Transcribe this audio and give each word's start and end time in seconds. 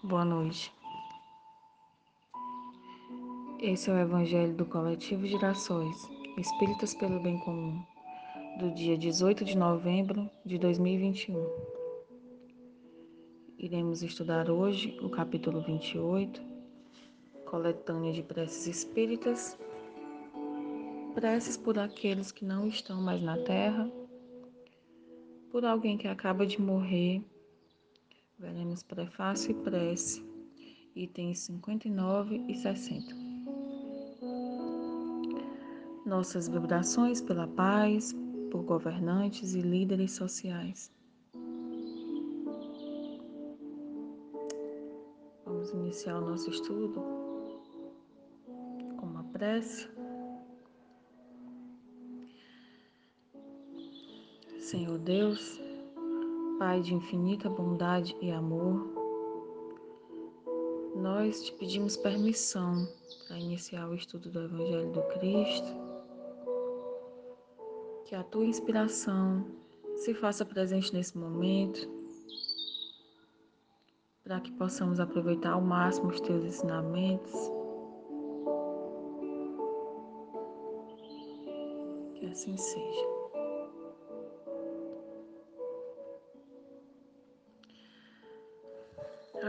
Boa 0.00 0.24
noite. 0.24 0.72
Esse 3.58 3.90
é 3.90 3.92
o 3.92 3.98
Evangelho 3.98 4.54
do 4.54 4.64
Coletivo 4.64 5.26
Girassóis, 5.26 6.08
Espíritas 6.36 6.94
pelo 6.94 7.20
Bem 7.20 7.36
Comum, 7.40 7.82
do 8.60 8.70
dia 8.70 8.96
18 8.96 9.44
de 9.44 9.58
novembro 9.58 10.30
de 10.46 10.56
2021. 10.56 11.44
Iremos 13.58 14.04
estudar 14.04 14.48
hoje 14.48 14.96
o 15.02 15.10
capítulo 15.10 15.62
28, 15.62 16.40
Coletânea 17.44 18.12
de 18.12 18.22
Preces 18.22 18.68
Espíritas, 18.68 19.58
preces 21.12 21.56
por 21.56 21.76
aqueles 21.76 22.30
que 22.30 22.44
não 22.44 22.68
estão 22.68 23.02
mais 23.02 23.20
na 23.20 23.36
Terra, 23.38 23.90
por 25.50 25.64
alguém 25.64 25.98
que 25.98 26.06
acaba 26.06 26.46
de 26.46 26.60
morrer. 26.60 27.20
Veremos 28.38 28.82
prefácio 28.82 29.50
e 29.50 29.54
prece, 29.54 30.24
itens 30.94 31.40
59 31.40 32.44
e 32.48 32.54
60 32.54 33.28
nossas 36.08 36.48
vibrações 36.48 37.20
pela 37.20 37.46
paz, 37.46 38.14
por 38.50 38.62
governantes 38.62 39.54
e 39.54 39.60
líderes 39.60 40.12
sociais. 40.12 40.90
Vamos 45.44 45.70
iniciar 45.70 46.18
o 46.18 46.22
nosso 46.22 46.48
estudo 46.48 47.02
com 48.96 49.06
uma 49.06 49.24
prece. 49.24 49.88
Senhor 54.58 54.98
Deus, 54.98 55.60
Pai 56.58 56.80
de 56.80 56.92
infinita 56.92 57.48
bondade 57.48 58.16
e 58.20 58.32
amor, 58.32 58.84
nós 60.96 61.44
te 61.44 61.52
pedimos 61.52 61.96
permissão 61.96 62.84
para 63.28 63.38
iniciar 63.38 63.88
o 63.88 63.94
estudo 63.94 64.28
do 64.28 64.42
Evangelho 64.42 64.90
do 64.90 65.02
Cristo 65.02 65.68
que 68.06 68.16
a 68.16 68.24
tua 68.24 68.44
inspiração 68.44 69.46
se 69.94 70.12
faça 70.14 70.44
presente 70.44 70.92
nesse 70.92 71.16
momento, 71.16 71.88
para 74.24 74.40
que 74.40 74.50
possamos 74.50 74.98
aproveitar 74.98 75.52
ao 75.52 75.60
máximo 75.60 76.08
os 76.08 76.20
teus 76.20 76.44
ensinamentos. 76.44 77.32
Que 82.16 82.26
assim 82.26 82.56
seja. 82.56 83.17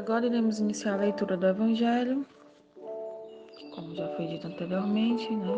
Agora 0.09 0.25
iremos 0.25 0.57
iniciar 0.57 0.95
a 0.95 1.01
leitura 1.01 1.37
do 1.37 1.45
Evangelho, 1.45 2.25
como 3.75 3.93
já 3.93 4.07
foi 4.15 4.25
dito 4.25 4.47
anteriormente, 4.47 5.31
né? 5.35 5.53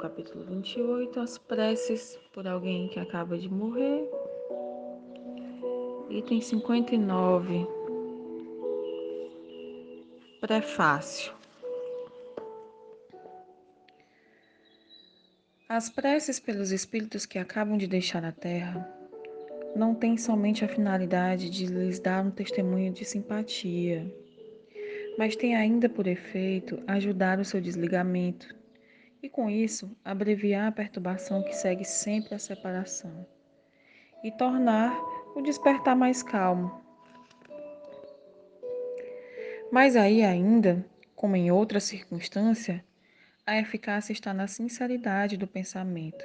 capítulo 0.00 0.44
28, 0.44 1.20
as 1.20 1.38
preces 1.38 2.18
por 2.32 2.48
alguém 2.48 2.88
que 2.88 2.98
acaba 2.98 3.38
de 3.38 3.48
morrer. 3.48 4.10
Item 6.10 6.40
59, 6.40 7.64
prefácio. 10.40 11.32
As 15.68 15.88
preces 15.88 16.40
pelos 16.40 16.72
espíritos 16.72 17.24
que 17.24 17.38
acabam 17.38 17.78
de 17.78 17.86
deixar 17.86 18.24
a 18.24 18.32
Terra 18.32 19.03
não 19.74 19.94
têm 19.94 20.16
somente 20.16 20.64
a 20.64 20.68
finalidade 20.68 21.50
de 21.50 21.66
lhes 21.66 21.98
dar 21.98 22.24
um 22.24 22.30
testemunho 22.30 22.92
de 22.92 23.04
simpatia, 23.04 24.10
mas 25.18 25.34
têm 25.34 25.56
ainda 25.56 25.88
por 25.88 26.06
efeito 26.06 26.82
ajudar 26.86 27.40
o 27.40 27.44
seu 27.44 27.60
desligamento 27.60 28.54
e 29.22 29.28
com 29.28 29.50
isso 29.50 29.96
abreviar 30.04 30.68
a 30.68 30.72
perturbação 30.72 31.42
que 31.42 31.54
segue 31.54 31.84
sempre 31.84 32.34
a 32.34 32.38
separação 32.38 33.26
e 34.22 34.30
tornar 34.30 34.96
o 35.34 35.42
despertar 35.42 35.96
mais 35.96 36.22
calmo. 36.22 36.80
Mas 39.72 39.96
aí 39.96 40.22
ainda, 40.22 40.84
como 41.16 41.34
em 41.34 41.50
outra 41.50 41.80
circunstância, 41.80 42.84
a 43.44 43.58
eficácia 43.58 44.12
está 44.12 44.32
na 44.32 44.46
sinceridade 44.46 45.36
do 45.36 45.46
pensamento 45.46 46.24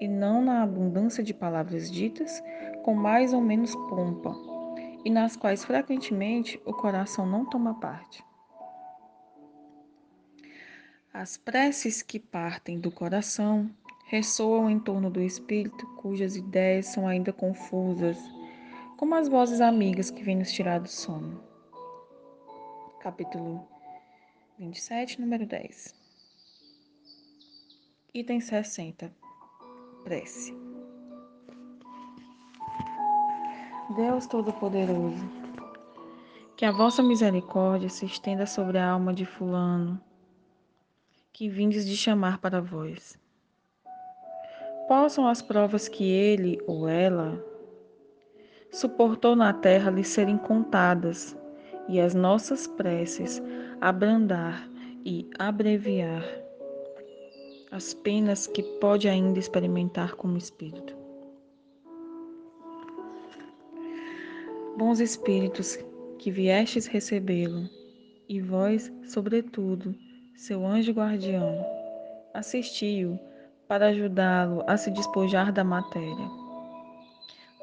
e 0.00 0.08
não 0.08 0.42
na 0.42 0.62
abundância 0.62 1.22
de 1.22 1.32
palavras 1.32 1.90
ditas 1.90 2.42
com 2.82 2.94
mais 2.94 3.32
ou 3.32 3.40
menos 3.40 3.74
pompa 3.88 4.34
e 5.04 5.10
nas 5.10 5.36
quais 5.36 5.64
frequentemente 5.64 6.60
o 6.64 6.72
coração 6.72 7.26
não 7.26 7.44
toma 7.44 7.78
parte. 7.78 8.24
As 11.12 11.36
preces 11.36 12.02
que 12.02 12.18
partem 12.18 12.80
do 12.80 12.90
coração 12.90 13.70
ressoam 14.06 14.68
em 14.68 14.80
torno 14.80 15.08
do 15.10 15.20
espírito 15.20 15.86
cujas 15.96 16.36
ideias 16.36 16.86
são 16.86 17.06
ainda 17.06 17.32
confusas, 17.32 18.18
como 18.96 19.14
as 19.14 19.28
vozes 19.28 19.60
amigas 19.60 20.10
que 20.10 20.22
vêm 20.22 20.36
nos 20.36 20.52
tirar 20.52 20.80
do 20.80 20.88
sono. 20.88 21.42
Capítulo 23.00 23.66
27, 24.58 25.20
número 25.20 25.46
10. 25.46 25.94
Item 28.12 28.40
60. 28.40 29.23
Prece. 30.04 30.54
Deus 33.96 34.26
Todo-Poderoso, 34.26 35.26
que 36.56 36.66
a 36.66 36.70
vossa 36.70 37.02
misericórdia 37.02 37.88
se 37.88 38.04
estenda 38.04 38.44
sobre 38.44 38.76
a 38.76 38.90
alma 38.90 39.14
de 39.14 39.24
Fulano 39.24 39.98
que 41.32 41.48
vindes 41.48 41.86
de 41.86 41.96
chamar 41.96 42.38
para 42.38 42.60
vós. 42.60 43.18
Possam 44.86 45.26
as 45.26 45.40
provas 45.40 45.88
que 45.88 46.04
ele 46.04 46.60
ou 46.66 46.86
ela 46.86 47.42
suportou 48.70 49.34
na 49.34 49.54
terra 49.54 49.90
lhe 49.90 50.04
serem 50.04 50.36
contadas 50.36 51.34
e 51.88 51.98
as 51.98 52.14
nossas 52.14 52.66
preces 52.66 53.42
abrandar 53.80 54.68
e 55.04 55.28
abreviar 55.38 56.43
as 57.74 57.92
penas 57.92 58.46
que 58.46 58.62
pode 58.62 59.08
ainda 59.08 59.40
experimentar 59.40 60.14
como 60.14 60.38
espírito. 60.38 60.96
Bons 64.78 65.00
espíritos 65.00 65.76
que 66.20 66.30
viestes 66.30 66.86
recebê-lo, 66.86 67.68
e 68.28 68.40
vós, 68.40 68.92
sobretudo, 69.08 69.92
seu 70.36 70.64
anjo 70.64 70.92
guardião, 70.92 71.66
assistiu 72.32 73.18
para 73.66 73.88
ajudá-lo 73.88 74.62
a 74.68 74.76
se 74.76 74.92
despojar 74.92 75.52
da 75.52 75.64
matéria. 75.64 76.30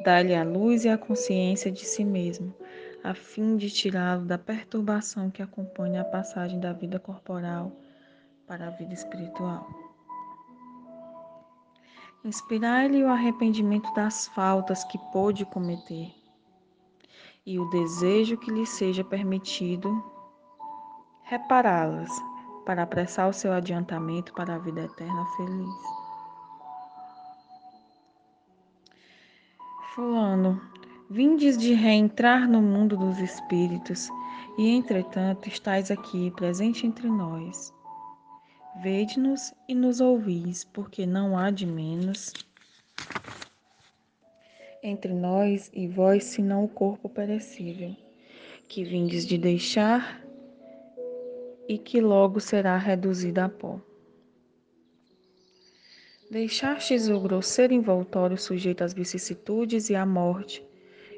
Dá-lhe 0.04 0.36
a 0.36 0.44
luz 0.44 0.84
e 0.84 0.90
a 0.90 0.98
consciência 0.98 1.72
de 1.72 1.86
si 1.86 2.04
mesmo, 2.04 2.54
a 3.02 3.14
fim 3.14 3.56
de 3.56 3.70
tirá-lo 3.70 4.26
da 4.26 4.38
perturbação 4.38 5.32
que 5.32 5.42
acompanha 5.42 6.02
a 6.02 6.06
passagem 6.06 6.60
da 6.60 6.74
vida 6.74 7.00
corporal 7.00 7.72
para 8.46 8.68
a 8.68 8.72
vida 8.72 8.94
espiritual. 8.94 9.91
Inspirai-lhe 12.24 13.04
o 13.04 13.10
arrependimento 13.10 13.92
das 13.94 14.28
faltas 14.28 14.84
que 14.84 14.98
pôde 15.12 15.44
cometer 15.46 16.14
e 17.46 17.58
o 17.58 17.70
desejo 17.72 18.38
que 18.38 18.52
lhe 18.52 18.66
seja 18.66 19.04
permitido 19.04 20.04
repará-las 21.24 22.12
para 22.66 22.84
apressar 22.84 23.28
o 23.28 23.34
seu 23.34 23.52
adiantamento 23.52 24.34
para 24.34 24.56
a 24.56 24.60
vida 24.60 24.82
eterna 24.82 25.26
feliz. 25.36 25.76
Fulano, 29.96 30.62
vindes 31.10 31.58
de 31.58 31.74
reentrar 31.74 32.48
no 32.48 32.62
mundo 32.62 32.96
dos 32.96 33.18
espíritos, 33.18 34.10
e 34.58 34.70
entretanto 34.70 35.50
estais 35.50 35.90
aqui 35.90 36.32
presente 36.32 36.86
entre 36.86 37.10
nós. 37.10 37.74
Vede-nos 38.82 39.54
e 39.68 39.76
nos 39.76 40.02
ouvis, 40.02 40.64
porque 40.64 41.06
não 41.06 41.38
há 41.38 41.52
de 41.52 41.68
menos 41.68 42.34
entre 44.82 45.14
nós 45.14 45.70
e 45.72 45.88
vós 45.88 46.24
senão 46.24 46.64
o 46.64 46.68
corpo 46.68 47.08
perecível, 47.08 47.96
que 48.68 48.84
vindes 48.84 49.28
de 49.28 49.38
deixar 49.38 50.26
e 51.70 51.78
que 51.78 52.02
logo 52.02 52.40
será 52.40 52.76
reduzida 52.76 53.46
a 53.46 53.50
pó. 53.50 53.80
Deixastes 56.32 57.08
o 57.08 57.20
grosseiro 57.20 57.74
envoltório 57.74 58.36
sujeito 58.36 58.84
às 58.84 58.96
vicissitudes 58.96 59.92
e 59.92 59.96
à 59.96 60.08
morte, 60.08 60.66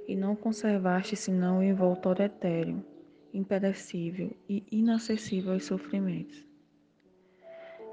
e 0.06 0.18
não 0.18 0.36
conservaste 0.36 1.16
senão 1.16 1.60
o 1.60 1.64
envoltório 1.64 2.26
etéreo, 2.26 2.84
imperecível 3.34 4.36
e 4.50 4.66
inacessível 4.70 5.54
aos 5.54 5.64
sofrimentos. 5.64 6.53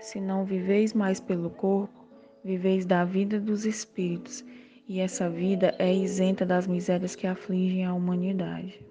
Se 0.01 0.19
não 0.19 0.47
viveis 0.47 0.95
mais 0.95 1.21
pelo 1.21 1.51
corpo, 1.51 2.05
viveis 2.43 2.87
da 2.87 3.05
vida 3.05 3.39
dos 3.39 3.67
espíritos, 3.67 4.43
e 4.89 4.99
essa 4.99 5.29
vida 5.29 5.75
é 5.79 5.95
isenta 5.95 6.45
das 6.45 6.67
misérias 6.67 7.15
que 7.15 7.27
afligem 7.27 7.85
a 7.85 7.93
humanidade. 7.93 8.85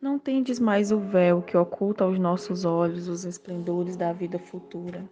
Não 0.00 0.18
tendes 0.18 0.58
mais 0.58 0.90
o 0.90 0.98
véu 0.98 1.42
que 1.42 1.56
oculta 1.56 2.04
aos 2.04 2.18
nossos 2.18 2.64
olhos 2.64 3.08
os 3.08 3.24
esplendores 3.24 3.94
da 3.96 4.12
vida 4.12 4.38
futura. 4.38 5.04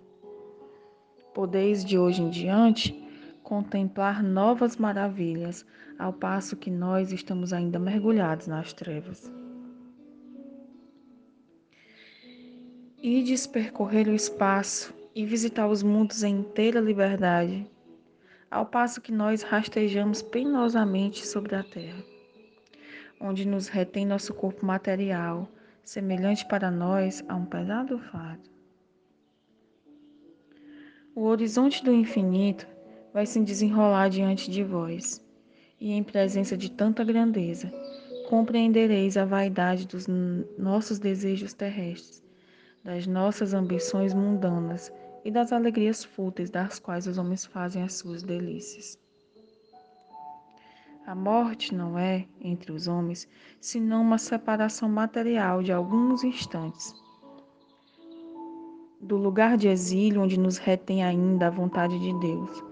Podeis 1.35 1.85
de 1.85 1.99
hoje 1.99 2.23
em 2.23 2.31
diante 2.31 3.05
contemplar 3.43 4.23
novas 4.23 4.77
maravilhas, 4.79 5.67
ao 5.99 6.13
passo 6.13 6.57
que 6.57 6.71
nós 6.71 7.13
estamos 7.13 7.53
ainda 7.53 7.79
mergulhados 7.79 8.47
nas 8.47 8.73
trevas. 8.73 9.31
Ides 13.07 13.47
percorrer 13.47 14.09
o 14.09 14.15
espaço 14.15 14.95
e 15.15 15.27
visitar 15.27 15.69
os 15.69 15.83
mundos 15.83 16.23
em 16.23 16.37
inteira 16.37 16.81
liberdade, 16.81 17.71
ao 18.51 18.65
passo 18.65 18.99
que 18.99 19.13
nós 19.13 19.43
rastejamos 19.43 20.23
penosamente 20.23 21.27
sobre 21.27 21.55
a 21.55 21.63
terra, 21.63 22.03
onde 23.21 23.47
nos 23.47 23.69
retém 23.69 24.07
nosso 24.07 24.33
corpo 24.33 24.65
material, 24.65 25.47
semelhante 25.83 26.49
para 26.49 26.71
nós 26.71 27.23
a 27.29 27.37
um 27.37 27.45
pesado 27.45 27.99
fardo. 27.99 28.49
O 31.15 31.25
horizonte 31.25 31.85
do 31.85 31.93
infinito 31.93 32.67
vai 33.13 33.27
se 33.27 33.39
desenrolar 33.39 34.09
diante 34.09 34.51
de 34.51 34.65
vós, 34.65 35.23
e 35.79 35.93
em 35.93 36.03
presença 36.03 36.57
de 36.57 36.71
tanta 36.71 37.05
grandeza, 37.05 37.71
compreendereis 38.31 39.19
a 39.19 39.27
vaidade 39.27 39.87
dos 39.87 40.07
nossos 40.57 40.99
desejos 40.99 41.53
terrestres 41.53 42.24
das 42.85 43.07
nossas 43.07 43.55
ambições 43.55 44.13
mundanas 44.13 44.93
e 45.25 45.31
das 45.31 45.53
alegrias 45.53 46.05
fúteis 46.05 46.51
das 46.51 46.79
quais 46.79 47.07
os 47.07 47.17
homens 47.17 47.47
fazem 47.47 47.83
as 47.83 47.95
suas 47.95 48.23
delícias. 48.23 48.99
A 51.07 51.15
morte 51.15 51.75
não 51.75 51.99
é, 51.99 52.27
entre 52.41 52.73
os 52.73 52.87
homens, 52.87 53.27
senão 53.61 54.03
uma 54.03 54.19
separação 54.19 54.89
material 54.89 55.63
de 55.63 55.73
alguns 55.73 56.23
instantes. 56.25 56.95
Do 59.01 59.17
lugar 59.17 59.57
de 59.57 59.69
exílio 59.69 60.23
onde 60.23 60.39
nos 60.39 60.59
retém 60.59 61.03
ainda 61.03 61.47
a 61.47 61.51
vontade 61.51 61.99
de 61.99 62.19
Deus, 62.21 62.63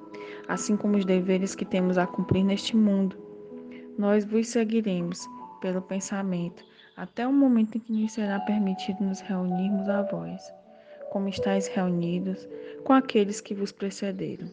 assim 0.48 0.76
como 0.76 0.96
os 0.96 1.04
deveres 1.04 1.54
que 1.54 1.64
temos 1.64 1.96
a 1.98 2.06
cumprir 2.06 2.44
neste 2.44 2.76
mundo. 2.76 3.16
Nós 3.98 4.24
vos 4.24 4.48
seguiremos 4.48 5.26
pelo 5.60 5.82
pensamento 5.82 6.64
até 6.96 7.26
o 7.26 7.32
momento 7.32 7.76
em 7.76 7.80
que 7.80 7.92
nos 7.92 8.12
será 8.12 8.38
permitido 8.40 9.02
nos 9.02 9.20
reunirmos 9.20 9.88
a 9.88 10.02
vós, 10.02 10.52
como 11.10 11.28
estáis 11.28 11.68
reunidos 11.68 12.48
com 12.84 12.92
aqueles 12.92 13.40
que 13.40 13.54
vos 13.54 13.72
precederam. 13.72 14.50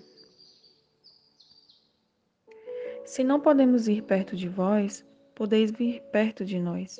Se 3.06 3.24
não 3.24 3.40
podemos 3.40 3.88
ir 3.88 4.04
perto 4.04 4.36
de 4.36 4.48
vós, 4.48 5.06
podeis 5.34 5.72
vir 5.72 6.02
perto 6.12 6.46
de 6.46 6.60
nós. 6.60 7.00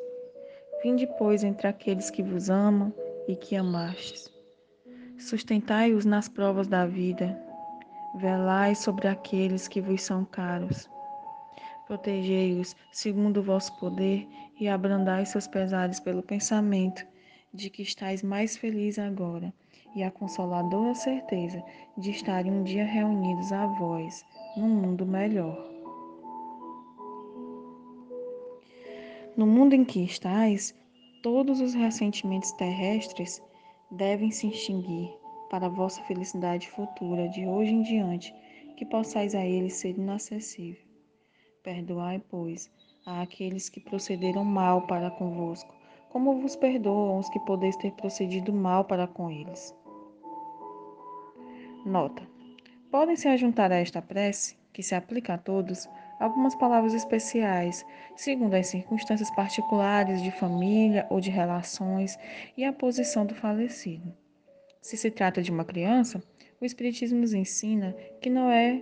Vinde, 0.82 1.08
pois, 1.18 1.44
entre 1.44 1.68
aqueles 1.68 2.10
que 2.10 2.24
vos 2.24 2.50
amam 2.50 2.94
e 3.28 3.36
que 3.36 3.56
amastes. 3.56 4.32
Sustentai-os 5.18 6.06
nas 6.06 6.28
provas 6.28 6.68
da 6.68 6.86
vida. 6.86 7.38
Velai 8.16 8.74
sobre 8.74 9.08
aqueles 9.08 9.68
que 9.68 9.82
vos 9.82 10.02
são 10.02 10.26
caros 10.26 10.90
Protegei-os 11.90 12.76
segundo 12.92 13.38
o 13.38 13.44
vosso 13.44 13.76
poder 13.80 14.28
e 14.60 14.68
abrandai 14.68 15.26
seus 15.26 15.48
pesares 15.48 16.00
pelo 16.00 16.22
pensamento 16.22 17.04
de 17.52 17.68
que 17.68 17.82
estáis 17.82 18.22
mais 18.22 18.56
feliz 18.56 19.00
agora 19.00 19.52
e 19.96 20.04
a 20.04 20.12
consoladora 20.12 20.94
certeza 20.94 21.64
de 21.98 22.12
estarem 22.12 22.52
um 22.52 22.64
dia 22.64 22.86
reunidos 22.86 23.52
a 23.52 23.66
vós 23.66 24.24
num 24.56 24.70
mundo 24.70 25.04
melhor. 25.04 25.68
No 29.36 29.48
mundo 29.48 29.74
em 29.74 29.84
que 29.84 30.04
estáis, 30.04 30.76
todos 31.24 31.60
os 31.60 31.74
ressentimentos 31.74 32.52
terrestres 32.52 33.42
devem 33.90 34.30
se 34.30 34.48
extinguir 34.48 35.10
para 35.50 35.66
a 35.66 35.70
vossa 35.70 36.04
felicidade 36.04 36.70
futura 36.70 37.28
de 37.30 37.48
hoje 37.48 37.72
em 37.72 37.82
diante, 37.82 38.32
que 38.78 38.86
possais 38.86 39.34
a 39.34 39.44
eles 39.44 39.74
ser 39.74 39.98
inacessível. 39.98 40.89
Perdoai, 41.70 42.20
pois, 42.32 42.68
a 43.06 43.22
aqueles 43.22 43.70
que 43.70 43.80
procederam 43.80 44.44
mal 44.44 44.88
para 44.88 45.12
convosco, 45.12 45.72
como 46.10 46.42
vos 46.42 46.56
perdoam 46.56 47.20
os 47.20 47.30
que 47.30 47.40
podeis 47.42 47.78
ter 47.78 47.92
procedido 47.92 48.52
mal 48.52 48.86
para 48.86 49.06
com 49.06 49.30
eles. 49.30 49.76
Nota: 51.86 52.28
podem 52.90 53.16
se 53.16 53.28
ajuntar 53.28 53.72
a 53.72 53.76
esta 53.76 54.02
prece, 54.02 54.58
que 54.74 54.82
se 54.82 54.96
aplica 54.96 55.36
a 55.36 55.38
todos, 55.38 55.88
algumas 56.20 56.56
palavras 56.56 56.96
especiais, 56.96 57.86
segundo 58.16 58.56
as 58.56 58.66
circunstâncias 58.66 59.30
particulares 59.36 60.24
de 60.24 60.32
família 60.32 61.06
ou 61.08 61.22
de 61.22 61.30
relações 61.30 62.18
e 62.58 62.66
a 62.66 62.74
posição 62.74 63.28
do 63.28 63.36
falecido. 63.36 64.12
Se 64.82 64.98
se 64.98 65.12
trata 65.12 65.40
de 65.40 65.52
uma 65.52 65.64
criança, 65.64 66.20
o 66.60 66.66
Espiritismo 66.66 67.20
nos 67.20 67.36
ensina 67.36 67.96
que 68.20 68.30
não 68.32 68.50
é 68.50 68.82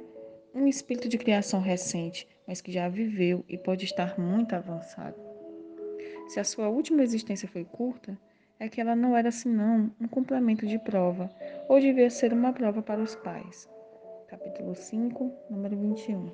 um 0.56 0.68
espírito 0.68 1.10
de 1.10 1.18
criação 1.18 1.60
recente, 1.60 2.26
mas 2.48 2.62
que 2.62 2.72
já 2.72 2.88
viveu 2.88 3.44
e 3.50 3.58
pode 3.58 3.84
estar 3.84 4.18
muito 4.18 4.56
avançado. 4.56 5.20
Se 6.30 6.40
a 6.40 6.44
sua 6.44 6.70
última 6.70 7.04
existência 7.04 7.48
foi 7.48 7.66
curta, 7.66 8.18
é 8.60 8.70
que 8.70 8.82
ela 8.82 8.96
não 8.96 9.16
era 9.16 9.32
senão 9.32 9.92
um 10.00 10.08
complemento 10.08 10.66
de 10.66 10.80
prova, 10.80 11.30
ou 11.68 11.80
devia 11.80 12.10
ser 12.10 12.34
uma 12.34 12.54
prova 12.54 12.82
para 12.82 13.02
os 13.02 13.16
pais. 13.16 13.70
Capítulo 14.28 14.74
5, 14.74 15.32
número 15.50 15.78
21. 15.78 16.32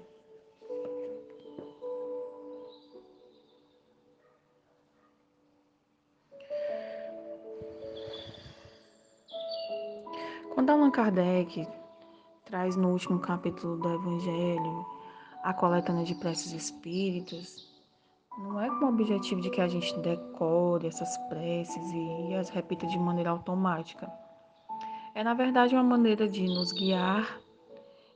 Quando 10.53 10.69
Allan 10.69 10.91
Kardec 10.91 11.67
traz 12.45 12.75
no 12.75 12.91
último 12.91 13.19
capítulo 13.19 13.77
do 13.77 13.89
Evangelho 13.89 14.92
a 15.43 15.53
coletânea 15.53 16.05
de 16.05 16.15
preces 16.15 16.53
espíritas, 16.53 17.69
não 18.37 18.59
é 18.59 18.67
com 18.67 18.85
o 18.85 18.89
objetivo 18.89 19.41
de 19.41 19.49
que 19.49 19.61
a 19.61 19.67
gente 19.67 19.95
decore 19.99 20.87
essas 20.87 21.17
preces 21.29 21.83
e 21.91 22.33
as 22.33 22.49
repita 22.49 22.87
de 22.87 22.97
maneira 22.97 23.29
automática. 23.29 24.11
É, 25.13 25.23
na 25.23 25.33
verdade, 25.33 25.75
uma 25.75 25.83
maneira 25.83 26.27
de 26.27 26.45
nos 26.45 26.71
guiar, 26.71 27.39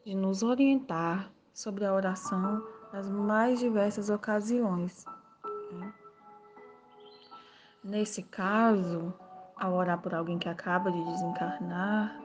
de 0.06 0.16
nos 0.16 0.42
orientar 0.42 1.30
sobre 1.54 1.86
a 1.86 1.94
oração 1.94 2.66
nas 2.92 3.10
mais 3.10 3.60
diversas 3.60 4.10
ocasiões. 4.10 5.06
Né? 5.74 5.94
Nesse 7.84 8.24
caso, 8.24 9.14
ao 9.56 9.74
orar 9.74 10.02
por 10.02 10.16
alguém 10.16 10.40
que 10.40 10.50
acaba 10.50 10.92
de 10.92 11.04
desencarnar, 11.04 12.20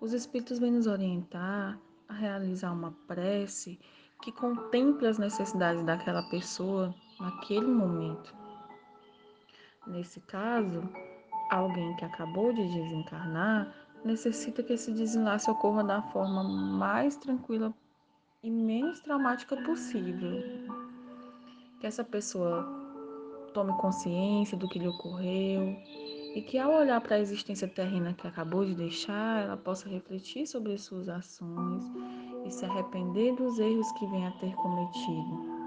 os 0.00 0.12
Espíritos 0.12 0.58
vêm 0.58 0.72
nos 0.72 0.86
orientar 0.86 1.78
a 2.08 2.14
realizar 2.14 2.72
uma 2.72 2.92
prece 3.06 3.78
que 4.22 4.32
contemple 4.32 5.06
as 5.06 5.18
necessidades 5.18 5.82
daquela 5.84 6.22
pessoa 6.24 6.94
naquele 7.18 7.66
momento. 7.66 8.34
Nesse 9.86 10.20
caso, 10.20 10.82
alguém 11.50 11.96
que 11.96 12.04
acabou 12.04 12.52
de 12.52 12.62
desencarnar 12.62 13.74
necessita 14.04 14.62
que 14.62 14.74
esse 14.74 14.92
desenlace 14.92 15.50
ocorra 15.50 15.82
da 15.84 16.02
forma 16.02 16.42
mais 16.42 17.16
tranquila 17.16 17.72
e 18.42 18.50
menos 18.50 19.00
traumática 19.00 19.56
possível. 19.56 20.42
Que 21.80 21.86
essa 21.86 22.04
pessoa 22.04 22.68
tome 23.52 23.72
consciência 23.78 24.56
do 24.56 24.68
que 24.68 24.78
lhe 24.78 24.88
ocorreu 24.88 25.76
e 26.34 26.42
que, 26.42 26.58
ao 26.58 26.72
olhar 26.72 27.00
para 27.00 27.16
a 27.16 27.20
existência 27.20 27.66
terrena 27.66 28.14
que 28.14 28.26
acabou 28.26 28.64
de 28.64 28.74
deixar, 28.74 29.42
ela 29.42 29.56
possa 29.56 29.88
refletir 29.88 30.46
sobre 30.46 30.74
as 30.74 30.82
suas 30.82 31.08
ações 31.08 31.84
e 32.44 32.50
se 32.50 32.64
arrepender 32.64 33.34
dos 33.34 33.58
erros 33.58 33.90
que 33.92 34.06
venha 34.06 34.28
a 34.28 34.32
ter 34.32 34.54
cometido. 34.54 35.60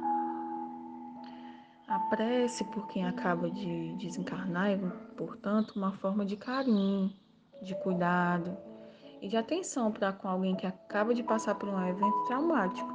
A 1.87 1.99
prece 1.99 2.63
por 2.63 2.87
quem 2.87 3.05
acaba 3.05 3.49
de 3.49 3.93
desencarnar 3.97 4.71
é, 4.71 4.77
portanto, 5.15 5.71
uma 5.75 5.91
forma 5.91 6.25
de 6.25 6.35
carinho, 6.35 7.13
de 7.61 7.75
cuidado 7.75 8.57
e 9.21 9.27
de 9.27 9.37
atenção 9.37 9.91
para 9.91 10.11
com 10.11 10.27
alguém 10.27 10.55
que 10.55 10.65
acaba 10.65 11.13
de 11.13 11.23
passar 11.23 11.55
por 11.55 11.69
um 11.69 11.87
evento 11.87 12.25
traumático. 12.25 12.91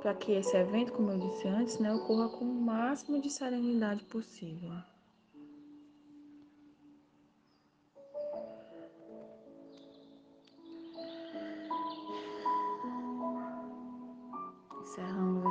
Para 0.00 0.14
que 0.14 0.32
esse 0.32 0.56
evento, 0.56 0.92
como 0.92 1.10
eu 1.10 1.18
disse 1.18 1.46
antes, 1.46 1.78
né, 1.78 1.92
ocorra 1.92 2.28
com 2.28 2.44
o 2.44 2.60
máximo 2.62 3.20
de 3.20 3.28
serenidade 3.28 4.04
possível. 4.04 4.72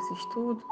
Esse 0.05 0.13
estudo 0.13 0.63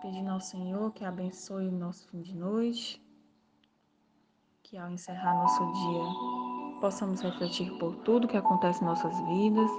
pedindo 0.00 0.30
ao 0.30 0.40
Senhor 0.40 0.90
que 0.92 1.04
abençoe 1.04 1.68
o 1.68 1.72
nosso 1.72 2.08
fim 2.08 2.22
de 2.22 2.34
noite, 2.34 3.02
que 4.62 4.78
ao 4.78 4.90
encerrar 4.90 5.34
nosso 5.34 5.70
dia 5.72 6.80
possamos 6.80 7.20
refletir 7.20 7.70
por 7.78 7.94
tudo 7.96 8.28
que 8.28 8.38
acontece 8.38 8.82
em 8.82 8.86
nossas 8.86 9.14
vidas 9.20 9.70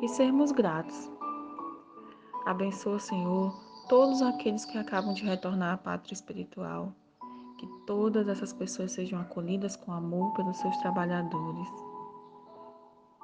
e 0.00 0.08
sermos 0.08 0.52
gratos. 0.52 1.10
Abençoa, 2.46 2.98
Senhor, 2.98 3.52
todos 3.88 4.22
aqueles 4.22 4.64
que 4.64 4.78
acabam 4.78 5.12
de 5.12 5.24
retornar 5.24 5.74
à 5.74 5.76
pátria 5.76 6.14
espiritual. 6.14 6.94
Que 7.58 7.66
todas 7.86 8.26
essas 8.28 8.52
pessoas 8.52 8.92
sejam 8.92 9.20
acolhidas 9.20 9.76
com 9.76 9.92
amor 9.92 10.32
pelos 10.34 10.56
seus 10.56 10.76
trabalhadores. 10.78 11.68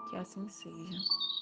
Que 0.08 0.16
assim 0.16 0.48
seja. 0.48 1.39